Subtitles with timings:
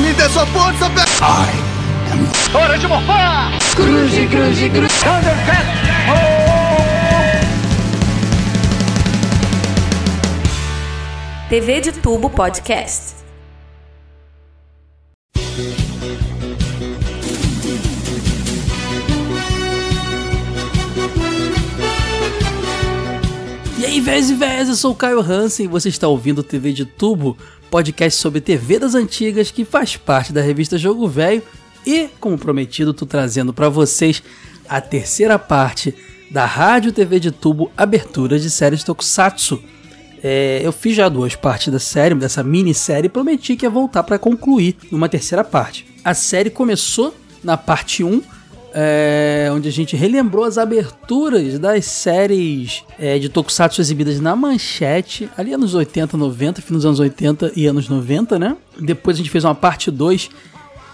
[0.00, 1.00] Me dê sua força, Pe...
[2.56, 3.52] Hora de morfar!
[3.74, 4.94] Cruze, cruze, cruze.
[5.04, 5.80] Thundercat!
[11.48, 13.16] TV de Tubo Podcast.
[23.78, 26.72] E aí, vés e vés, eu sou o Caio Hansen e você está ouvindo TV
[26.72, 27.36] de Tubo,
[27.70, 31.42] podcast sobre TV das antigas que faz parte da revista Jogo Velho
[31.86, 34.22] e, como prometido, tô trazendo para vocês
[34.68, 35.94] a terceira parte
[36.30, 39.62] da Rádio TV de Tubo Abertura de séries Tokusatsu.
[40.22, 44.02] É, eu fiz já duas partes da série, dessa minissérie, e prometi que ia voltar
[44.02, 45.86] para concluir numa terceira parte.
[46.04, 48.20] A série começou na parte 1,
[48.74, 55.28] é, onde a gente relembrou as aberturas das séries é, de Tokusatsu exibidas na manchete,
[55.36, 58.56] ali anos 80, 90, fim dos anos 80 e anos 90, né?
[58.78, 60.30] Depois a gente fez uma parte 2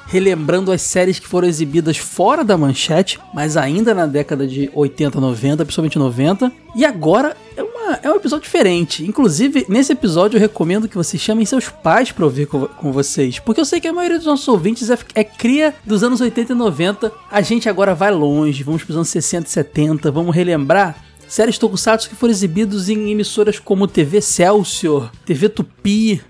[0.07, 5.21] relembrando as séries que foram exibidas fora da manchete, mas ainda na década de 80,
[5.21, 6.52] 90, principalmente 90.
[6.77, 7.66] E agora é,
[8.02, 9.04] é um episódio diferente.
[9.04, 13.38] Inclusive, nesse episódio eu recomendo que vocês chamem seus pais para ouvir com, com, vocês,
[13.38, 16.52] porque eu sei que a maioria dos nossos ouvintes é, é cria dos anos 80
[16.52, 17.12] e 90.
[17.30, 21.59] A gente agora vai longe, vamos para os anos 60 e 70, vamos relembrar séries
[21.59, 26.20] tokusatsu que foram exibidos em emissoras como TV Celsior, TV Tupi,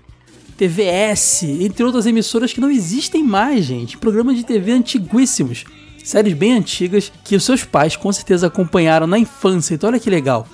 [0.57, 3.97] TVS, entre outras emissoras que não existem mais, gente.
[3.97, 5.65] Programas de TV antiguíssimos.
[6.03, 9.75] Séries bem antigas que os seus pais com certeza acompanharam na infância.
[9.75, 10.47] Então olha que legal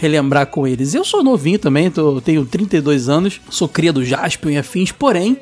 [0.00, 0.94] relembrar com eles.
[0.94, 5.36] Eu sou novinho também, tô, tenho 32 anos, sou cria do Jaspion e afins, porém,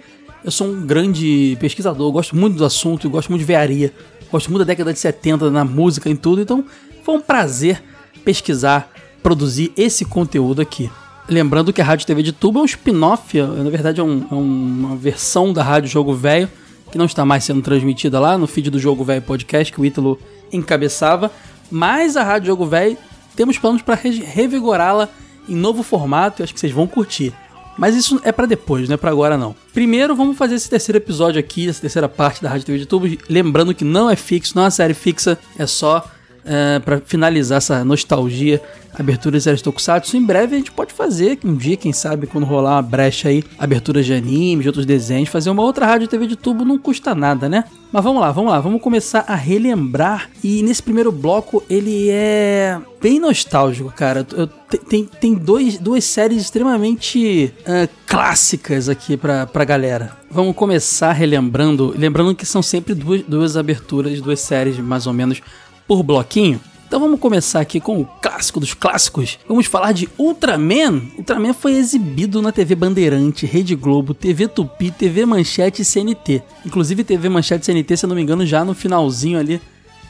[0.45, 3.92] eu sou um grande pesquisador, gosto muito do assunto, gosto muito de vearia,
[4.33, 6.64] gosto muito da década de 70 na música, em tudo, então
[7.05, 7.81] foi um prazer
[8.25, 8.91] pesquisar,
[9.23, 10.91] produzir esse conteúdo aqui.
[11.29, 14.34] Lembrando que a Rádio TV de Tubo é um spin-off, na verdade é, um, é,
[14.34, 16.51] uma versão da Rádio Jogo Velho,
[16.91, 19.84] que não está mais sendo transmitida lá no feed do Jogo Velho Podcast, que o
[19.84, 20.19] Ítalo
[20.53, 21.31] encabeçava.
[21.70, 22.97] Mas a Rádio Jogo Velho,
[23.39, 25.08] temos planos para revigorá-la
[25.48, 27.33] em novo formato e acho que vocês vão curtir.
[27.79, 29.55] Mas isso é para depois, não é para agora não.
[29.73, 33.07] Primeiro vamos fazer esse terceiro episódio aqui, essa terceira parte da Rádio TV de Tubo,
[33.30, 36.05] lembrando que não é fixo, não é uma série fixa, é só
[36.48, 38.61] uh, para finalizar essa nostalgia,
[38.98, 40.17] aberturas de Tokusatsu.
[40.17, 43.45] Em breve a gente pode fazer, um dia, quem sabe, quando rolar uma brecha aí,
[43.59, 47.14] aberturas de anime, de outros desenhos, fazer uma outra rádio TV de tubo não custa
[47.14, 47.64] nada, né?
[47.92, 50.29] Mas vamos lá, vamos lá, vamos começar a relembrar.
[50.42, 54.27] E nesse primeiro bloco ele é bem nostálgico, cara.
[54.37, 54.47] Eu,
[54.89, 60.13] tem, tem dois, duas séries extremamente uh, clássicas aqui pra, pra galera.
[60.31, 65.41] Vamos começar relembrando, lembrando que são sempre duas, duas aberturas, duas séries mais ou menos
[65.89, 66.61] por bloquinho.
[66.87, 69.39] Então vamos começar aqui com o clássico dos clássicos.
[69.47, 71.03] Vamos falar de Ultraman.
[71.19, 76.43] Ultraman foi exibido na TV Bandeirante, Rede Globo, TV Tupi, TV Manchete e CNT.
[76.65, 79.61] Inclusive TV Manchete e CNT, se eu não me engano, já no finalzinho ali,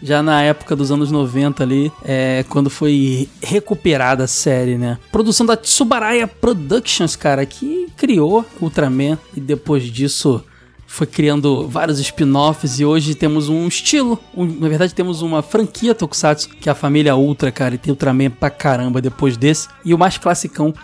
[0.01, 4.99] já na época dos anos 90 ali, é, quando foi recuperada a série, né?
[5.11, 10.45] Produção da Tsubaraya Productions, cara, que criou Ultraman e depois disso
[10.91, 15.95] foi criando vários spin-offs e hoje temos um estilo, um, na verdade temos uma franquia
[15.95, 19.69] Tokusatsu, que é a família Ultra, cara, e tem Ultraman pra caramba depois desse.
[19.85, 20.75] E o mais classicão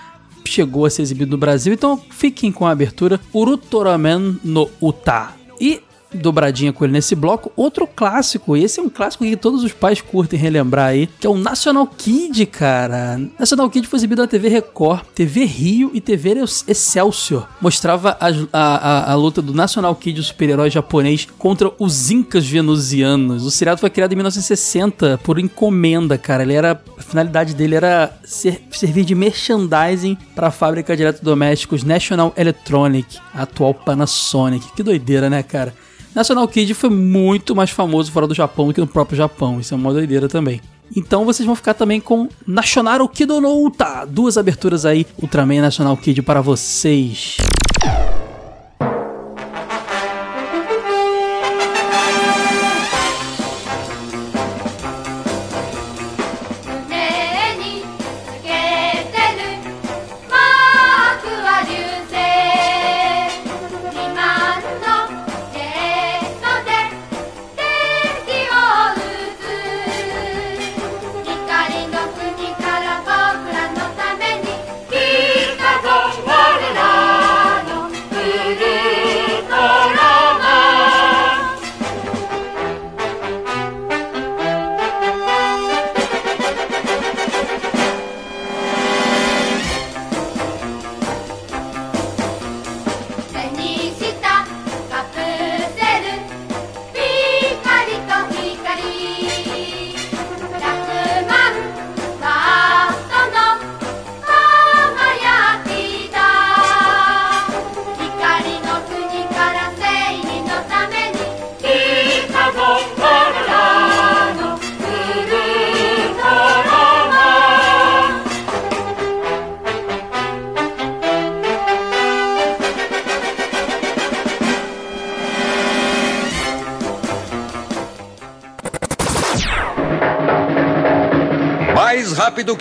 [0.45, 5.31] chegou a ser exibido no Brasil, então fiquem com a abertura Urutoraman no Uta.
[5.59, 5.83] E
[6.15, 7.53] dobradinha com ele nesse bloco.
[7.57, 11.31] Outro clássico, esse é um clássico que todos os pais curtem relembrar aí, que é
[11.31, 13.21] o National Kid, cara.
[13.39, 16.35] National Kid foi exibido na TV Record, TV Rio e TV
[16.67, 17.49] Excelsior.
[17.61, 23.45] Mostrava a, a, a luta do National Kid, o super-herói japonês, contra os Incas venusianos.
[23.45, 26.43] O seriado foi criado em 1960 por encomenda, cara.
[26.43, 26.81] Ele era.
[26.97, 33.19] A finalidade dele era ser, servir de merchandising para a fábrica de eletrodomésticos National Electronic,
[33.35, 34.73] a atual Panasonic.
[34.75, 35.75] Que doideira, né, cara?
[36.15, 39.59] National Kid foi muito mais famoso fora do Japão do que no próprio Japão.
[39.59, 40.61] Isso é uma doideira também.
[40.95, 43.73] Então vocês vão ficar também com National Kid no.
[44.09, 47.37] Duas aberturas aí, Ultraman National Kid para vocês.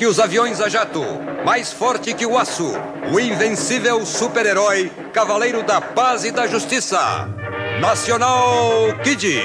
[0.03, 1.01] Que os aviões a jato,
[1.45, 2.73] mais forte que o aço,
[3.09, 7.29] o invencível super-herói, cavaleiro da paz e da justiça.
[7.79, 9.39] Nacional Kid.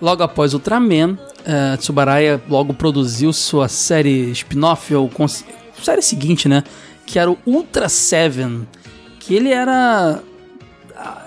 [0.00, 5.08] Logo após Ultraman, uh, Tsubaraya logo produziu sua série spin-off, ou
[5.80, 6.64] série seguinte, né?
[7.06, 8.66] Que era o Ultra Seven,
[9.20, 10.20] que ele era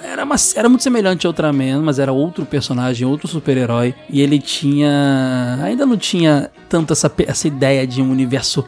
[0.04, 3.94] era, uma, era muito semelhante ao Ultraman, mas era outro personagem, outro super-herói.
[4.10, 5.60] E ele tinha.
[5.64, 8.66] Ainda não tinha tanto essa, essa ideia de um universo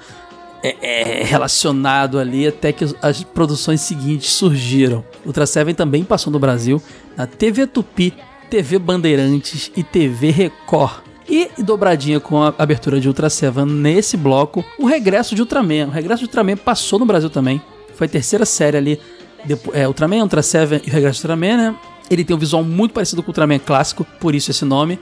[0.64, 5.04] é, é, relacionado ali, até que as produções seguintes surgiram.
[5.26, 6.82] Ultra Seven também passou no Brasil,
[7.16, 8.14] na TV Tupi
[8.50, 11.02] TV Bandeirantes e TV Record.
[11.30, 15.88] E dobradinha com a abertura de Ultra Seven nesse bloco, o regresso de Ultraman.
[15.88, 17.62] O regresso de Ultraman passou no Brasil também.
[17.96, 19.00] Foi a terceira série ali.
[19.44, 21.76] Depois, é, Ultraman, Ultra Seven e o regresso de Ultraman, né?
[22.10, 24.98] Ele tem um visual muito parecido com o Ultraman clássico, por isso esse nome.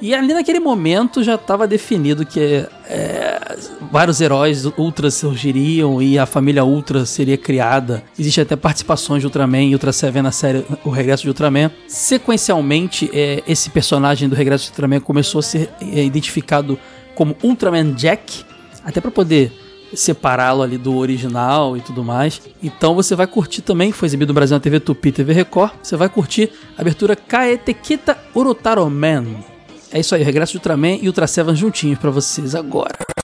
[0.00, 3.56] E ali naquele momento já estava definido que é,
[3.90, 8.02] vários heróis Ultra surgiriam e a família Ultra seria criada.
[8.16, 11.70] Existe até participações de Ultraman e Ultra Seven na série O Regresso de Ultraman.
[11.88, 16.78] Sequencialmente, é, esse personagem do Regresso de Ultraman começou a ser é, identificado
[17.16, 18.44] como Ultraman Jack,
[18.84, 19.52] até para poder
[19.92, 22.40] separá-lo ali do original e tudo mais.
[22.62, 25.72] Então você vai curtir também, foi exibido no Brasil na TV Tupi, TV Record.
[25.82, 29.57] Você vai curtir a abertura Kaetekita Urotaro Man.
[29.90, 33.17] É isso aí, regresso de Ultraman e Ultra Seven juntinhos para vocês agora.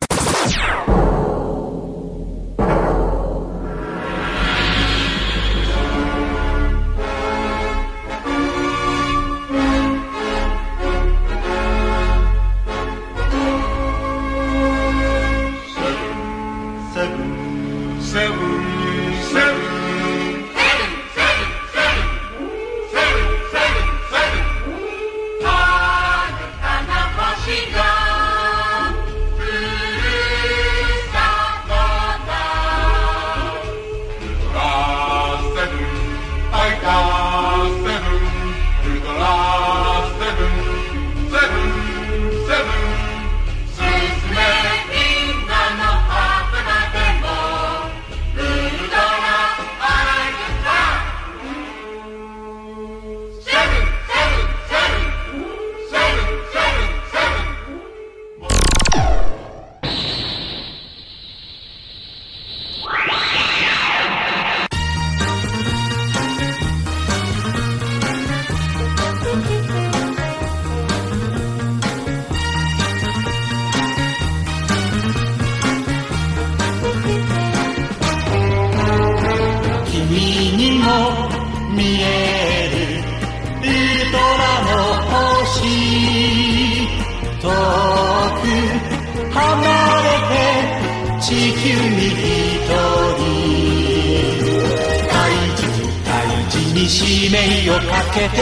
[97.31, 97.81] 命をか
[98.12, 98.37] けて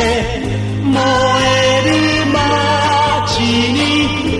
[0.83, 3.39] 燃える街
[3.71, 3.79] に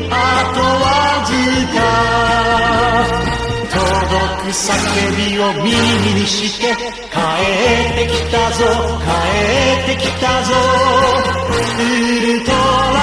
[0.09, 0.85] 後わ
[1.25, 1.31] ず
[1.73, 1.79] か
[3.71, 4.67] 届く叫
[5.17, 5.71] びを耳
[6.21, 8.65] にして帰ってきたぞ
[8.99, 9.07] 帰
[9.93, 10.51] ってきたぞ
[11.79, 11.81] ウ
[12.27, 13.02] ルトラ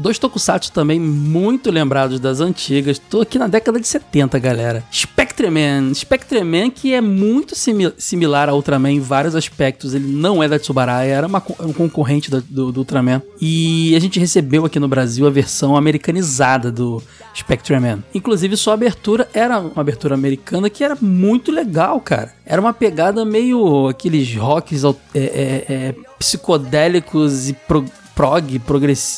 [0.00, 2.98] Dois tokusatsu também muito lembrados das antigas.
[2.98, 4.82] Tô aqui na década de 70, galera.
[4.90, 5.92] Spectreman.
[5.92, 9.92] Spectreman que é muito simi similar ao Ultraman em vários aspectos.
[9.92, 13.20] Ele não é da Tsubaraya, era uma, um concorrente do, do, do, Ultraman.
[13.38, 17.02] E a gente recebeu aqui no Brasil a versão americanizada do
[17.36, 18.02] Spectreman.
[18.14, 22.32] Inclusive, sua abertura era uma abertura americana que era muito legal, cara.
[22.46, 28.58] Era uma pegada meio aqueles rocks é, é, é, psicodélicos e pro, prog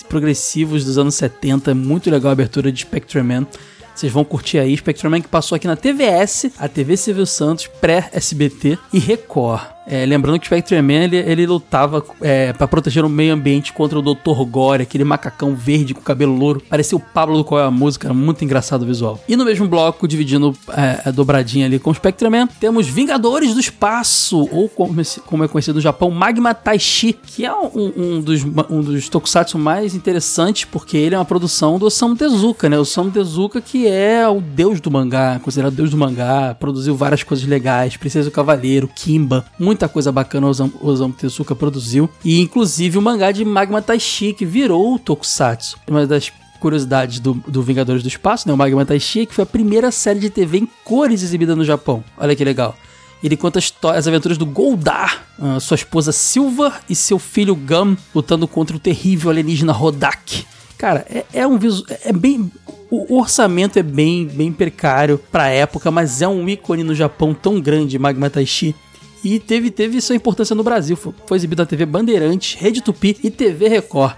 [0.08, 1.70] progressivos dos anos 70.
[1.70, 3.46] É muito legal a abertura de Spectreman.
[3.94, 4.76] Vocês vvão curtir aí.
[4.76, 9.62] Spectreman que passou aqui na TVS, a TV Civil Santos, pré-SBT e Record.
[9.86, 13.98] É, lembrando que o Spectreman ele, ele lutava é, para proteger o meio ambiente contra
[13.98, 14.44] o Dr.
[14.48, 16.62] Gore, aquele macacão verde com cabelo louro.
[16.68, 19.20] Parecia o Pablo do Qual é a Música, muito engraçado o visual.
[19.28, 23.60] E no mesmo bloco, dividindo é, a dobradinha ali com o Spectreman, temos Vingadores do
[23.60, 24.94] Espaço, ou como,
[25.26, 29.58] como é conhecido no Japão, Magma Taishi, que é um, um, dos, um dos tokusatsu
[29.58, 32.78] mais interessantes, porque ele é uma produção do Osamu Tezuka, né?
[32.78, 37.22] O Osamu Tezuka que é o deus do mangá, considerado deus do mangá, produziu várias
[37.22, 42.98] coisas legais, Princesa do Cavaleiro, Kimba, muita coisa bacana o Osamu Tezuka produziu, e inclusive
[42.98, 45.78] o mangá de Magma Taishi, que virou o tokusatsu.
[45.88, 48.52] Uma das curiosidades do, do Vingadores do Espaço, né?
[48.52, 52.04] O Magma Taishi, que foi a primeira série de TV em cores exibida no Japão.
[52.18, 52.76] Olha que legal.
[53.24, 58.46] Ele conta as aventuras do Goldar, uh, sua esposa Silva e seu filho Gum lutando
[58.46, 60.44] contra o terrível alienígena Rodak.
[60.76, 61.86] Cara, é, é um visual.
[62.04, 62.50] É bem.
[62.90, 67.58] O orçamento é bem, bem precário pra época, mas é um ícone no Japão tão
[67.58, 68.74] grande, Magma Taishi.
[69.24, 70.96] E teve, teve sua importância no Brasil.
[70.96, 74.14] Foi, foi exibido na TV Bandeirantes, Rede Tupi e TV Record.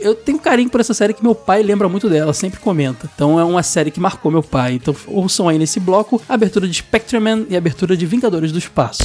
[0.00, 3.08] Eu tenho carinho por essa série que meu pai lembra muito dela, sempre comenta.
[3.14, 4.74] Então é uma série que marcou meu pai.
[4.74, 9.02] Então ouçam aí nesse bloco abertura de Spectreman e abertura de Vingadores do Espaço.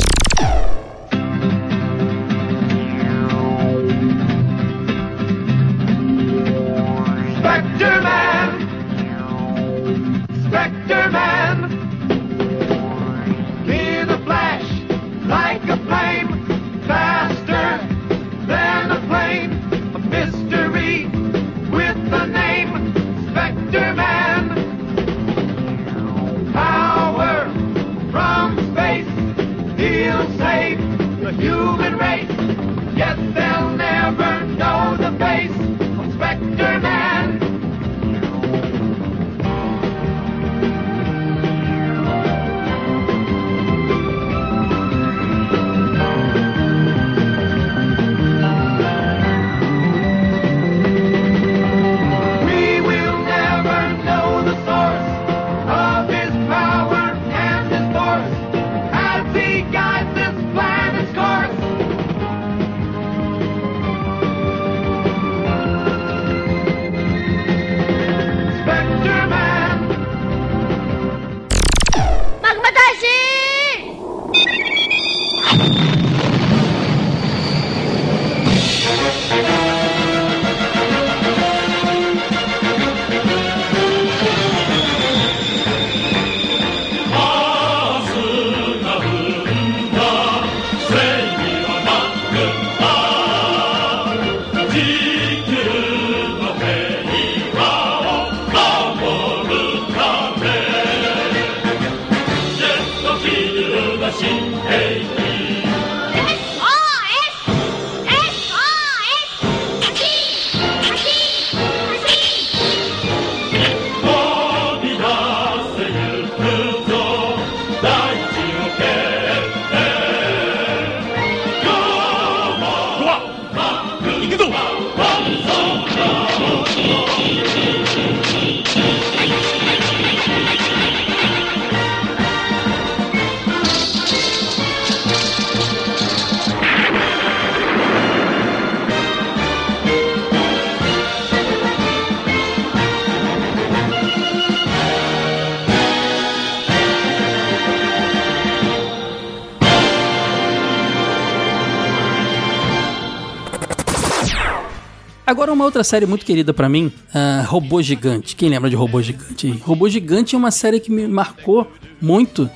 [155.25, 158.35] Agora uma outra série muito querida para mim, uh, Robô Gigante.
[158.35, 159.51] Quem lembra de Robô Gigante?
[159.63, 162.49] Robô Gigante é uma série que me marcou muito.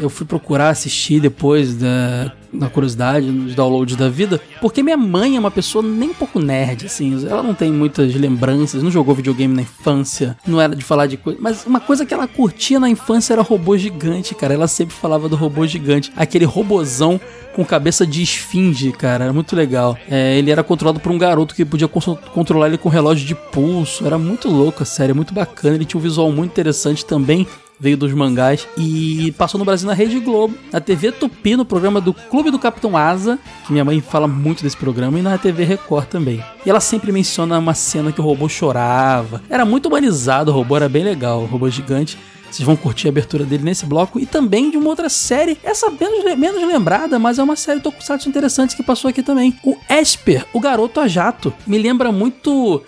[0.00, 5.36] Eu fui procurar assistir depois da, na curiosidade, nos downloads da vida, porque minha mãe
[5.36, 9.14] é uma pessoa nem um pouco nerd, assim, ela não tem muitas lembranças, não jogou
[9.14, 12.78] videogame na infância, não era de falar de coisa, mas uma coisa que ela curtia
[12.80, 17.20] na infância era robô gigante, cara, ela sempre falava do robô gigante, aquele robozão
[17.54, 19.96] com cabeça de esfinge, cara, era muito legal.
[20.10, 24.04] É, ele era controlado por um garoto que podia controlar ele com relógio de pulso,
[24.04, 27.46] era muito louco a série, muito bacana, ele tinha um visual muito interessante também,
[27.78, 32.00] veio dos mangás e passou no Brasil na Rede Globo, na TV Tupi, no programa
[32.00, 35.64] do Clube do Capitão Asa, que minha mãe fala muito desse programa, e na TV
[35.64, 36.42] Record também.
[36.64, 39.42] E ela sempre menciona uma cena que o robô chorava.
[39.48, 42.18] Era muito humanizado, o robô era bem legal, o robô gigante.
[42.50, 45.90] Vocês vão curtir a abertura dele nesse bloco e também de uma outra série, essa
[45.90, 49.58] menos, menos lembrada, mas é uma série tokusatsu interessante que passou aqui também.
[49.64, 51.52] O Esper, o garoto a jato.
[51.66, 52.80] Me lembra muito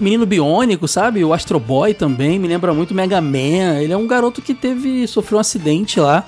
[0.00, 1.24] Menino Biônico, sabe?
[1.24, 3.80] O Astro Boy também, me lembra muito Mega Man.
[3.80, 5.06] Ele é um garoto que teve.
[5.06, 6.24] sofreu um acidente lá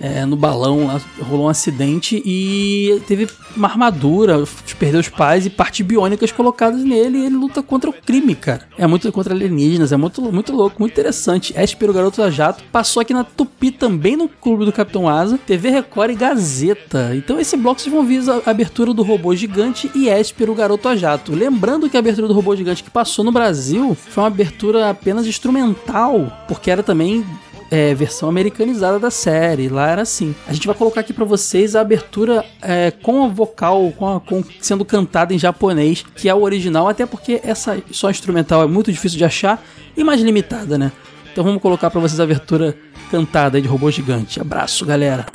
[0.00, 4.44] é, no balão lá, rolou um acidente e teve uma armadura,
[4.78, 8.68] perdeu os pais e partes biônicas colocadas nele e ele luta contra o crime, cara.
[8.78, 11.54] É muito contra alienígenas, é muito, muito louco, muito interessante.
[11.56, 15.38] Esper, o Garoto da Jato, passou aqui na Tupi também no Clube do Capitão Asa,
[15.38, 17.14] TV Record e Gazeta.
[17.14, 20.88] Então esse bloco vocês vão ver a abertura do Robô Gigante e Esper, o Garoto
[20.88, 21.34] a Jato.
[21.34, 25.26] Lembrando que a abertura do Robô Gigante que passou no Brasil foi uma abertura apenas
[25.26, 27.24] instrumental, porque era também
[27.70, 29.68] é, versão americanizada da série.
[29.68, 30.34] Lá era assim.
[30.46, 34.20] A gente vai colocar aqui para vocês a abertura é, com a vocal, com, a,
[34.20, 38.66] com, sendo cantada em japonês, que é o original, até porque essa só instrumental é
[38.66, 39.62] muito difícil de achar
[39.96, 40.92] e mais limitada, né?
[41.32, 42.76] Então vamos colocar para vocês a abertura
[43.10, 44.40] cantada de robô gigante.
[44.40, 45.26] Abraço, galera.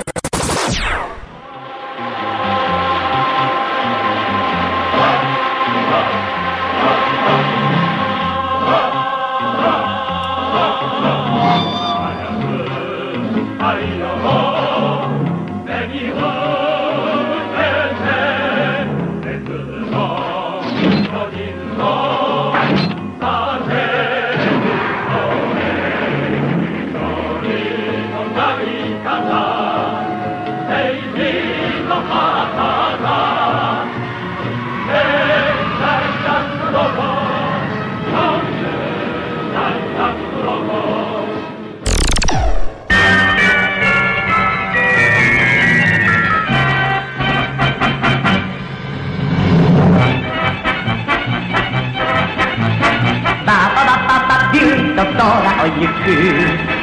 [56.03, 56.11] く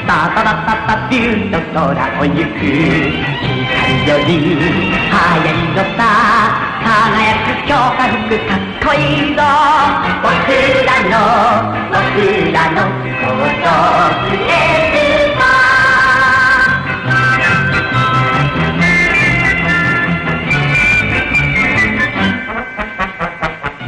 [0.07, 1.85] タタタタタビューと空
[2.19, 2.65] を行く
[3.29, 4.33] 光より
[5.11, 6.01] 早いのさ
[6.81, 8.97] 輝く強化服かっこい
[9.33, 9.41] いぞ
[10.25, 10.29] 僕
[10.87, 11.15] らの
[11.91, 11.99] 僕
[12.51, 12.77] らの
[13.21, 13.29] 行
[13.61, 13.69] 動
[14.49, 14.81] へ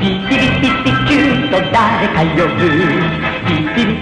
[0.03, 2.61] ビビビビビキューと誰か呼ぶ
[3.47, 4.02] ビビビ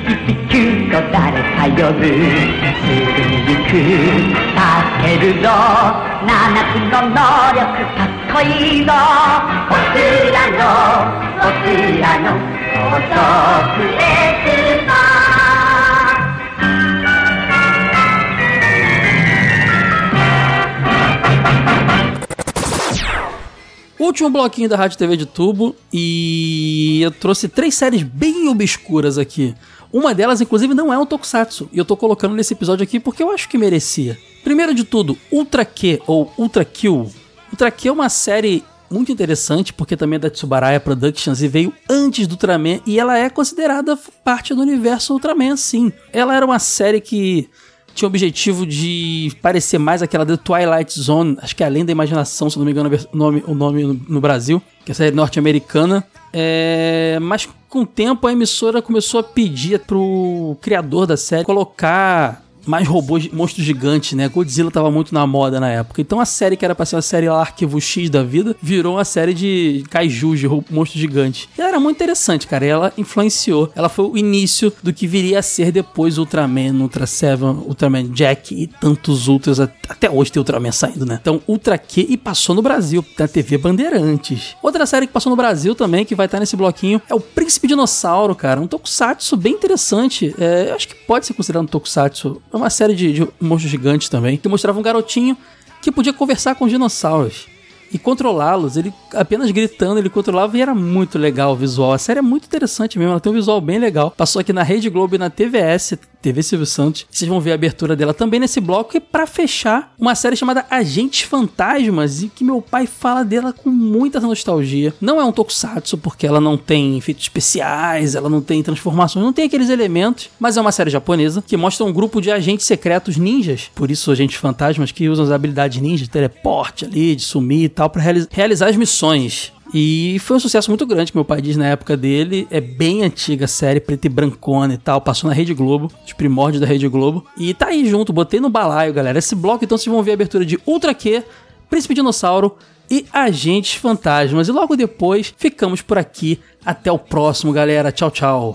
[23.98, 29.54] Último bloquinho da Rádio TV de Tubo e eu trouxe três séries bem obscuras aqui.
[29.92, 31.68] Uma delas, inclusive, não é um tokusatsu.
[31.72, 34.18] E eu tô colocando nesse episódio aqui porque eu acho que merecia.
[34.44, 37.10] Primeiro de tudo, Ultra Q ou Ultra Kill.
[37.50, 41.72] Ultra Q é uma série muito interessante porque também é da Tsubaraya Productions e veio
[41.88, 45.92] antes do Ultraman e ela é considerada parte do universo Ultraman, sim.
[46.12, 47.48] Ela era uma série que
[47.94, 51.92] tinha o objetivo de parecer mais aquela The Twilight Zone, acho que é Além da
[51.92, 54.96] Imaginação, se não me engano o nome, o nome no, no Brasil, que é a
[54.96, 56.04] série norte-americana.
[56.32, 62.44] É, mas com o tempo a emissora começou a pedir pro criador da série colocar
[62.66, 64.28] mais robôs, monstros gigantes, né?
[64.28, 66.00] Godzilla tava muito na moda na época.
[66.00, 68.96] Então a série que era pra ser uma série lá, Arquivo X da vida, virou
[68.96, 71.48] uma série de kaijus, de monstros gigantes.
[71.56, 72.64] E ela era muito interessante, cara.
[72.64, 73.70] E ela influenciou.
[73.74, 78.54] Ela foi o início do que viria a ser depois Ultraman, Ultra Seven, Ultraman Jack
[78.54, 79.60] e tantos outros.
[79.60, 81.18] Até hoje tem Ultraman saindo, né?
[81.20, 84.56] Então Ultra Q e passou no Brasil, na TV Bandeirantes.
[84.62, 87.66] Outra série que passou no Brasil também, que vai estar nesse bloquinho, é o Príncipe
[87.66, 88.60] Dinossauro, cara.
[88.60, 90.34] Um tokusatsu bem interessante.
[90.38, 94.08] É, eu acho que pode ser considerado um tokusatsu uma série de, de monstros gigantes
[94.08, 95.36] também, que mostrava um garotinho
[95.80, 97.46] que podia conversar com os dinossauros
[97.92, 98.76] e controlá-los.
[98.76, 101.92] Ele apenas gritando, ele controlava e era muito legal o visual.
[101.92, 104.10] A série é muito interessante mesmo, ela tem um visual bem legal.
[104.10, 107.06] Passou aqui na Rede Globo e na TVS, TV Silvio Santos.
[107.10, 108.96] Vocês vão ver a abertura dela também nesse bloco.
[108.96, 113.70] E para fechar, uma série chamada Agentes Fantasmas, e que meu pai fala dela com
[113.70, 114.94] muita nostalgia.
[115.00, 119.32] Não é um tokusatsu, porque ela não tem efeitos especiais, ela não tem transformações, não
[119.32, 123.16] tem aqueles elementos, mas é uma série japonesa que mostra um grupo de agentes secretos
[123.16, 127.64] ninjas, por isso agentes fantasmas que usam as habilidades ninjas, de teleporte ali, de sumir
[127.64, 129.52] e tal, para realizar as missões.
[129.72, 132.46] E foi um sucesso muito grande que meu pai diz na época dele.
[132.50, 135.00] É bem antiga a série, preta e brancona e tal.
[135.00, 137.24] Passou na Rede Globo, os primórdios da Rede Globo.
[137.36, 139.18] E tá aí junto, botei no balaio, galera.
[139.18, 141.22] Esse bloco, então, vocês vão ver a abertura de Ultra Q,
[141.68, 142.56] Príncipe Dinossauro
[142.90, 144.48] e Agentes Fantasmas.
[144.48, 146.40] E logo depois, ficamos por aqui.
[146.64, 147.92] Até o próximo, galera.
[147.92, 148.54] Tchau, tchau.